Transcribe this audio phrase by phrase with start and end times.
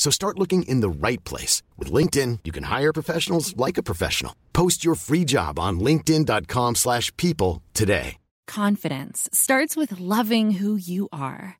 [0.00, 1.62] So start looking in the right place.
[1.76, 4.34] With LinkedIn, you can hire professionals like a professional.
[4.54, 8.16] Post your free job on linkedin.com slash people today.
[8.46, 11.59] Confidence starts with loving who you are.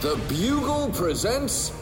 [0.00, 1.72] The Bugle presents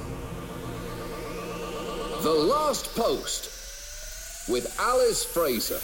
[2.24, 5.78] The Last Post with Alice Fraser.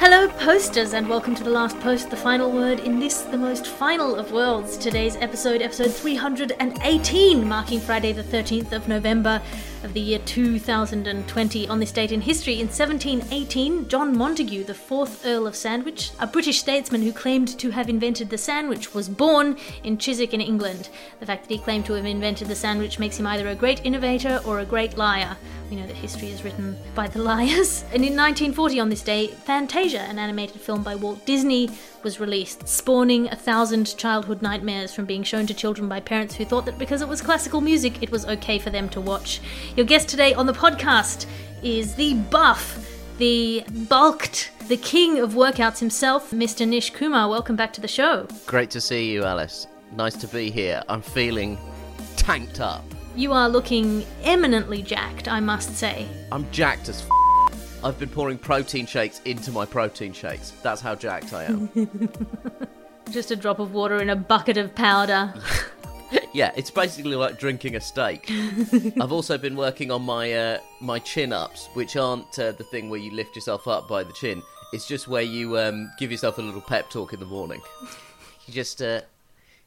[0.00, 3.68] Hello, posters, and welcome to the last post, the final word in this, the most
[3.68, 4.76] final of worlds.
[4.76, 9.40] Today's episode, episode 318, marking Friday, the 13th of November
[9.82, 11.68] of the year 2020.
[11.68, 16.26] On this date in history, in 1718, John Montagu, the fourth Earl of Sandwich, a
[16.26, 20.88] British statesman who claimed to have invented the sandwich, was born in Chiswick in England.
[21.20, 23.84] The fact that he claimed to have invented the sandwich makes him either a great
[23.84, 25.36] innovator or a great liar.
[25.70, 27.82] We know that history is written by the liars.
[27.92, 31.68] And in 1940, on this day, Fantasia, an animated film by Walt Disney,
[32.02, 36.44] was released, spawning a thousand childhood nightmares from being shown to children by parents who
[36.44, 39.40] thought that because it was classical music, it was okay for them to watch.
[39.76, 41.26] Your guest today on the podcast
[41.62, 42.86] is the buff,
[43.18, 46.66] the bulked, the king of workouts himself, Mr.
[46.66, 47.28] Nish Kumar.
[47.28, 48.26] Welcome back to the show.
[48.46, 49.66] Great to see you, Alice.
[49.92, 50.82] Nice to be here.
[50.88, 51.58] I'm feeling
[52.16, 52.84] tanked up.
[53.16, 56.06] You are looking eminently jacked, I must say.
[56.30, 57.08] I'm jacked as f-
[57.82, 60.52] I've been pouring protein shakes into my protein shakes.
[60.62, 61.70] That's how jacked I am.
[63.10, 65.32] Just a drop of water in a bucket of powder.
[66.34, 68.30] yeah, it's basically like drinking a steak.
[69.00, 72.90] I've also been working on my uh, my chin ups, which aren't uh, the thing
[72.90, 74.42] where you lift yourself up by the chin.
[74.74, 77.62] It's just where you um, give yourself a little pep talk in the morning.
[78.46, 79.00] You just uh,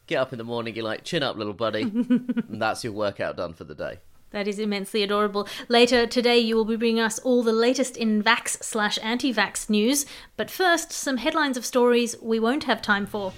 [0.06, 1.82] get up in the morning, you're like, chin up, little buddy.
[1.82, 3.98] and that's your workout done for the day.
[4.34, 5.48] That is immensely adorable.
[5.70, 9.70] Later today, you will be bringing us all the latest in vax slash anti vax
[9.70, 10.08] news.
[10.36, 13.32] But first, some headlines of stories we won't have time for.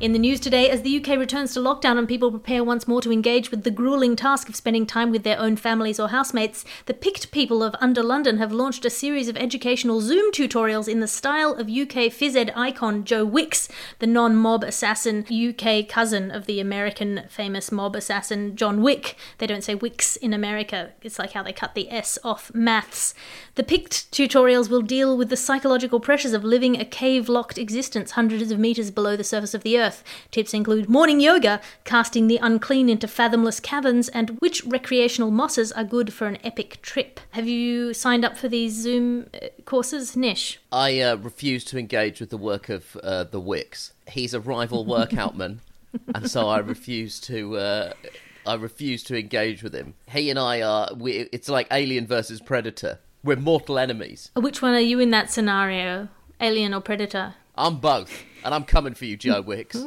[0.00, 3.02] In the news today, as the UK returns to lockdown and people prepare once more
[3.02, 6.64] to engage with the grueling task of spending time with their own families or housemates,
[6.86, 11.00] the picked people of Under London have launched a series of educational Zoom tutorials in
[11.00, 13.68] the style of UK phys ed icon Joe Wicks,
[13.98, 19.16] the non mob assassin UK cousin of the American famous mob assassin John Wick.
[19.36, 23.12] They don't say Wicks in America, it's like how they cut the S off maths.
[23.56, 28.12] The picked tutorials will deal with the psychological pressures of living a cave locked existence
[28.12, 29.89] hundreds of meters below the surface of the earth.
[30.30, 35.84] Tips include morning yoga, casting the unclean into fathomless caverns, and which recreational mosses are
[35.84, 37.20] good for an epic trip.
[37.32, 40.60] Have you signed up for these Zoom uh, courses, Nish?
[40.72, 43.92] I uh, refuse to engage with the work of uh, the Wicks.
[44.08, 45.58] He's a rival workoutman,
[46.14, 47.56] and so I refuse to.
[47.56, 47.92] Uh,
[48.46, 49.94] I refuse to engage with him.
[50.08, 50.88] He and I are.
[50.96, 52.98] We, it's like Alien versus Predator.
[53.22, 54.30] We're mortal enemies.
[54.34, 56.08] Which one are you in that scenario?
[56.40, 57.34] Alien or Predator?
[57.60, 58.10] I'm both,
[58.42, 59.76] and I'm coming for you, Joe Wicks.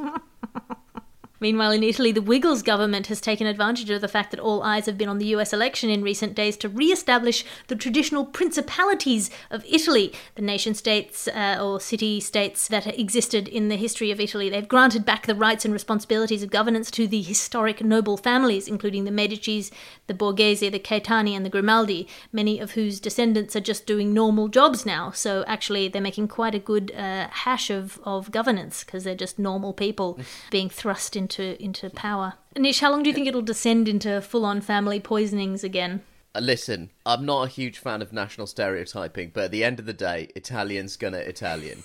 [1.43, 4.85] Meanwhile, in Italy, the Wiggles government has taken advantage of the fact that all eyes
[4.85, 9.29] have been on the US election in recent days to re establish the traditional principalities
[9.51, 14.21] of Italy, the nation states uh, or city states that existed in the history of
[14.21, 14.49] Italy.
[14.49, 19.03] They've granted back the rights and responsibilities of governance to the historic noble families, including
[19.03, 19.69] the Medicis,
[20.07, 24.47] the Borghese, the Caetani, and the Grimaldi, many of whose descendants are just doing normal
[24.47, 25.11] jobs now.
[25.11, 29.37] So actually, they're making quite a good uh, hash of, of governance because they're just
[29.37, 30.17] normal people
[30.49, 32.33] being thrust into, into power.
[32.55, 36.03] Nish, how long do you think it'll descend into full on family poisonings again?
[36.35, 39.85] Uh, Listen, I'm not a huge fan of national stereotyping, but at the end of
[39.85, 41.83] the day, Italians gonna Italian.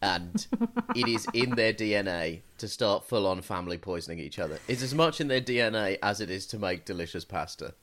[0.00, 0.46] And
[0.94, 4.58] it is in their DNA to start full on family poisoning each other.
[4.68, 7.74] It's as much in their DNA as it is to make delicious pasta.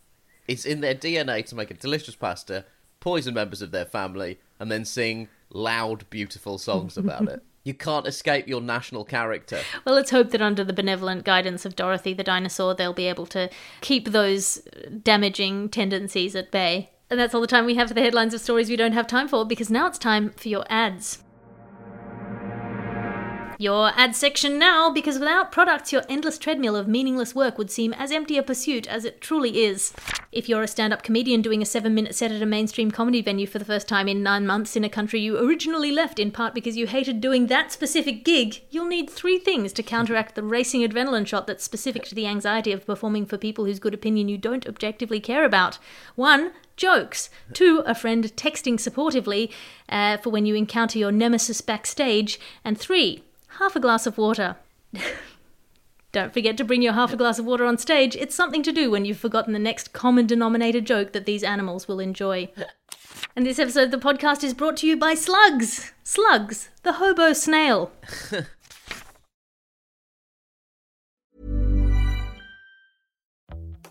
[0.47, 2.65] It's in their DNA to make a delicious pasta,
[3.01, 7.43] poison members of their family, and then sing loud, beautiful songs about it.
[7.65, 9.59] You can't escape your national character.
[9.83, 13.25] Well, let's hope that under the benevolent guidance of Dorothy the dinosaur, they'll be able
[13.25, 13.49] to
[13.81, 14.61] keep those
[15.03, 16.91] damaging tendencies at bay.
[17.09, 19.07] And that's all the time we have for the headlines of stories we don't have
[19.07, 21.23] time for, because now it's time for your ads.
[23.57, 27.93] Your ad section now, because without products, your endless treadmill of meaningless work would seem
[27.93, 29.93] as empty a pursuit as it truly is.
[30.33, 33.21] If you're a stand up comedian doing a seven minute set at a mainstream comedy
[33.21, 36.31] venue for the first time in nine months in a country you originally left in
[36.31, 40.43] part because you hated doing that specific gig, you'll need three things to counteract the
[40.43, 44.27] racing adrenaline shot that's specific to the anxiety of performing for people whose good opinion
[44.27, 45.79] you don't objectively care about.
[46.15, 47.29] One, jokes.
[47.53, 49.49] Two, a friend texting supportively
[49.87, 52.37] uh, for when you encounter your nemesis backstage.
[52.65, 53.23] And three,
[53.59, 54.57] half a glass of water.
[56.11, 58.15] Don't forget to bring your half a glass of water on stage.
[58.15, 61.87] It's something to do when you've forgotten the next common denominator joke that these animals
[61.87, 62.49] will enjoy.
[63.35, 65.91] And this episode of the podcast is brought to you by Slugs.
[66.03, 67.91] Slugs, the hobo snail.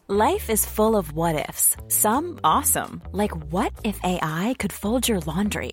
[0.08, 1.76] Life is full of what ifs.
[1.88, 5.72] Some awesome, like what if AI could fold your laundry?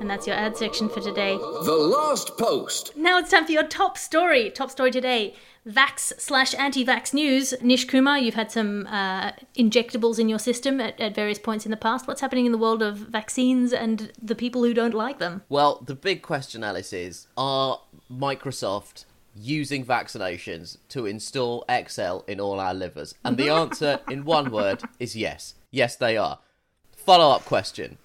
[0.00, 1.36] And that's your ad section for today.
[1.36, 2.96] The last post.
[2.96, 4.50] Now it's time for your top story.
[4.50, 5.34] Top story today
[5.66, 7.54] Vax slash anti vax news.
[7.62, 11.70] Nish Kumar, you've had some uh, injectables in your system at, at various points in
[11.70, 12.06] the past.
[12.06, 15.42] What's happening in the world of vaccines and the people who don't like them?
[15.48, 17.80] Well, the big question, Alice, is are
[18.12, 23.14] Microsoft using vaccinations to install Excel in all our livers?
[23.24, 25.54] And the answer, in one word, is yes.
[25.70, 26.40] Yes, they are.
[26.94, 27.96] Follow up question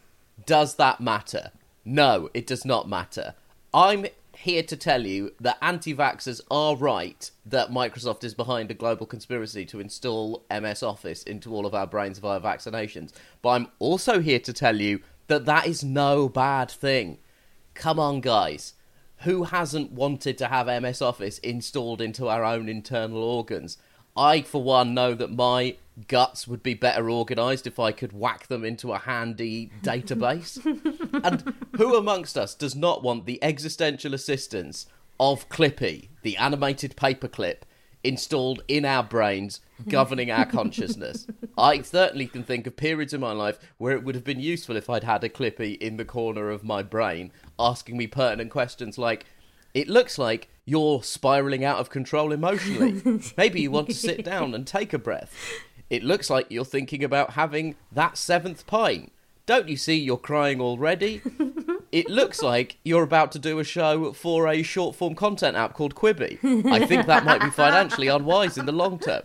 [0.45, 1.51] Does that matter?
[1.91, 3.33] No, it does not matter.
[3.73, 4.05] I'm
[4.37, 9.07] here to tell you that anti vaxxers are right that Microsoft is behind a global
[9.07, 13.11] conspiracy to install MS Office into all of our brains via vaccinations.
[13.41, 17.17] But I'm also here to tell you that that is no bad thing.
[17.73, 18.75] Come on, guys.
[19.21, 23.79] Who hasn't wanted to have MS Office installed into our own internal organs?
[24.19, 25.77] I, for one, know that my
[26.09, 30.63] guts would be better organised if I could whack them into a handy database.
[31.23, 34.87] and who amongst us does not want the existential assistance
[35.21, 37.59] of Clippy, the animated paperclip,
[38.03, 41.25] installed in our brains, governing our consciousness?
[41.57, 44.75] I certainly can think of periods in my life where it would have been useful
[44.75, 48.97] if I'd had a Clippy in the corner of my brain asking me pertinent questions
[48.97, 49.25] like,
[49.73, 53.21] it looks like you're spiraling out of control emotionally.
[53.37, 55.33] Maybe you want to sit down and take a breath.
[55.89, 59.11] It looks like you're thinking about having that seventh pint.
[59.47, 61.21] Don't you see you're crying already?
[61.91, 65.73] It looks like you're about to do a show for a short form content app
[65.73, 66.37] called Quibi.
[66.71, 69.23] I think that might be financially unwise in the long term.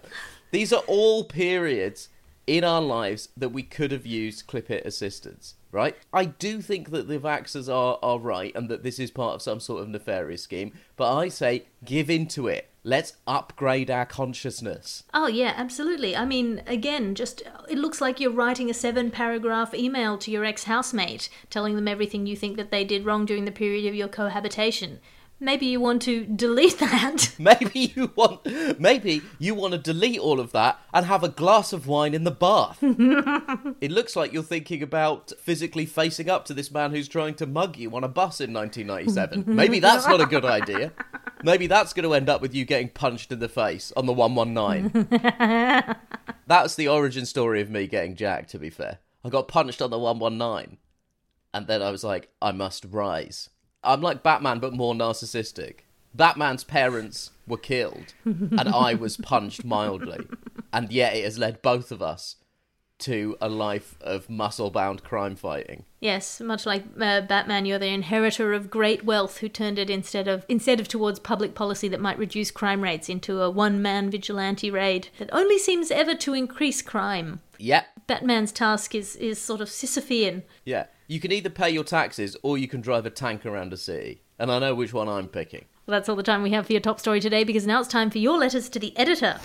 [0.50, 2.08] These are all periods
[2.46, 5.96] in our lives that we could have used Clippit assistance, right?
[6.12, 9.42] I do think that the vaxxers are, are right and that this is part of
[9.42, 12.70] some sort of nefarious scheme, but I say give in to it.
[12.86, 15.04] Let's upgrade our consciousness.
[15.12, 16.14] Oh, yeah, absolutely.
[16.14, 20.44] I mean, again, just it looks like you're writing a seven paragraph email to your
[20.44, 23.94] ex housemate, telling them everything you think that they did wrong during the period of
[23.94, 25.00] your cohabitation.
[25.40, 27.34] Maybe you want to delete that.
[27.38, 28.46] Maybe you want
[28.78, 32.24] maybe you want to delete all of that and have a glass of wine in
[32.24, 32.78] the bath.
[32.82, 37.46] it looks like you're thinking about physically facing up to this man who's trying to
[37.46, 39.44] mug you on a bus in 1997.
[39.46, 40.92] Maybe that's not a good idea.
[41.42, 44.12] Maybe that's going to end up with you getting punched in the face on the
[44.12, 45.08] 119.
[46.46, 48.98] that's the origin story of me getting jacked to be fair.
[49.24, 50.78] I got punched on the 119
[51.52, 53.50] and then I was like I must rise.
[53.84, 55.80] I'm like Batman, but more narcissistic.
[56.14, 60.26] Batman's parents were killed, and I was punched mildly,
[60.72, 62.36] and yet it has led both of us
[62.96, 65.84] to a life of muscle-bound crime fighting.
[66.00, 70.28] Yes, much like uh, Batman, you're the inheritor of great wealth who turned it instead
[70.28, 74.70] of instead of towards public policy that might reduce crime rates into a one-man vigilante
[74.70, 77.40] raid that only seems ever to increase crime.
[77.58, 80.42] Yep, Batman's task is is sort of Sisyphean.
[80.64, 80.86] yeah.
[81.06, 84.22] You can either pay your taxes or you can drive a tank around a city,
[84.38, 85.66] and I know which one I'm picking.
[85.86, 87.88] Well, that's all the time we have for your top story today because now it's
[87.88, 89.38] time for your letters to the editor.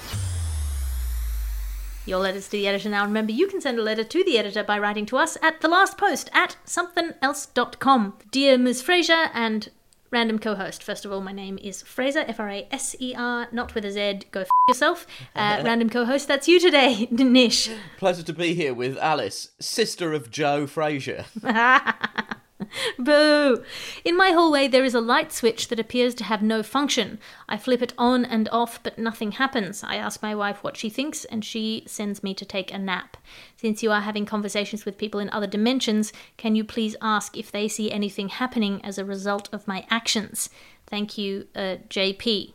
[2.06, 3.04] Your letters to the editor now.
[3.04, 5.68] Remember, you can send a letter to the editor by writing to us at the
[5.68, 8.18] last post at somethingelse.com.
[8.32, 8.82] Dear Ms.
[8.82, 9.70] Fraser and
[10.12, 10.84] random co-host.
[10.84, 14.22] First of all, my name is Fraser, F-R-A-S-E-R, not with a Z.
[14.32, 15.06] Go f- yourself.
[15.36, 17.70] Uh, random co-host, that's you today, Nish.
[17.98, 21.26] Pleasure to be here with Alice, sister of Joe Frazier.
[23.00, 23.64] Boo!
[24.04, 27.20] In my hallway, there is a light switch that appears to have no function.
[27.48, 29.84] I flip it on and off, but nothing happens.
[29.84, 33.18] I ask my wife what she thinks, and she sends me to take a nap.
[33.58, 37.52] Since you are having conversations with people in other dimensions, can you please ask if
[37.52, 40.50] they see anything happening as a result of my actions?
[40.88, 42.54] Thank you, uh, JP.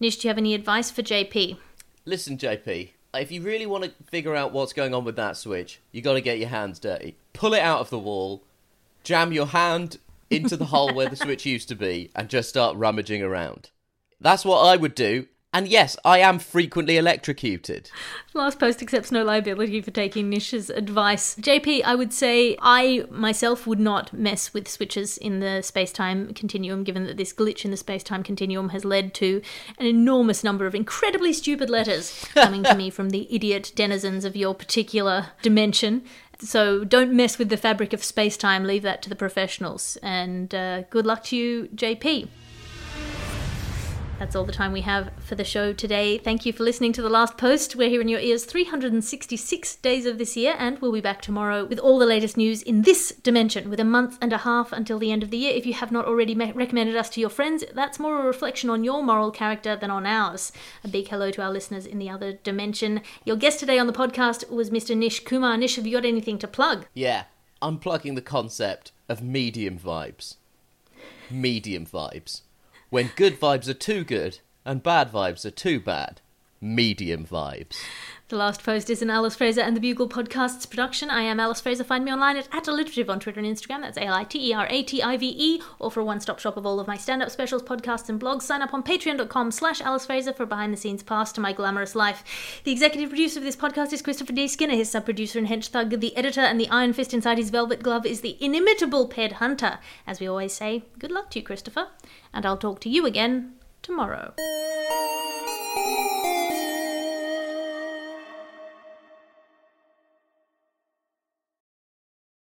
[0.00, 1.56] Nish, do you have any advice for JP?
[2.04, 5.80] Listen, JP, if you really want to figure out what's going on with that switch,
[5.92, 7.16] you got to get your hands dirty.
[7.32, 8.44] Pull it out of the wall,
[9.04, 9.98] jam your hand
[10.30, 13.70] into the hole where the switch used to be, and just start rummaging around.
[14.20, 15.26] That's what I would do.
[15.54, 17.88] And yes, I am frequently electrocuted.
[18.34, 21.36] Last post accepts no liability for taking Nish's advice.
[21.36, 26.34] JP, I would say I myself would not mess with switches in the space time
[26.34, 29.42] continuum, given that this glitch in the space time continuum has led to
[29.78, 34.34] an enormous number of incredibly stupid letters coming to me from the idiot denizens of
[34.34, 36.02] your particular dimension.
[36.40, 39.96] So don't mess with the fabric of space time, leave that to the professionals.
[40.02, 42.28] And uh, good luck to you, JP.
[44.18, 46.18] That's all the time we have for the show today.
[46.18, 47.74] Thank you for listening to The Last Post.
[47.74, 51.64] We're here in your ears 366 days of this year, and we'll be back tomorrow
[51.64, 54.98] with all the latest news in this dimension, with a month and a half until
[54.98, 55.52] the end of the year.
[55.52, 58.70] If you have not already me- recommended us to your friends, that's more a reflection
[58.70, 60.52] on your moral character than on ours.
[60.84, 63.02] A big hello to our listeners in the other dimension.
[63.24, 64.96] Your guest today on the podcast was Mr.
[64.96, 65.56] Nish Kumar.
[65.56, 66.86] Nish, have you got anything to plug?
[66.94, 67.24] Yeah,
[67.60, 70.36] I'm plugging the concept of medium vibes.
[71.30, 72.42] Medium vibes.
[72.90, 76.20] When good vibes are too good and bad vibes are too bad.
[76.60, 77.76] Medium vibes.
[78.34, 81.08] The Last Post is an Alice Fraser and the Bugle podcasts production.
[81.08, 81.84] I am Alice Fraser.
[81.84, 83.82] Find me online at, at Aliterative on Twitter and Instagram.
[83.82, 85.62] That's A L I T E R A T I V E.
[85.78, 88.20] Or for a one stop shop of all of my stand up specials, podcasts, and
[88.20, 91.52] blogs, sign up on patreon.com slash Alice Fraser for behind the scenes pass to my
[91.52, 92.60] glamorous life.
[92.64, 94.48] The executive producer of this podcast is Christopher D.
[94.48, 94.74] Skinner.
[94.74, 97.84] His sub producer and hench thug, the editor, and the iron fist inside his velvet
[97.84, 99.78] glove is the inimitable Ped Hunter.
[100.08, 101.86] As we always say, good luck to you, Christopher.
[102.32, 104.34] And I'll talk to you again tomorrow.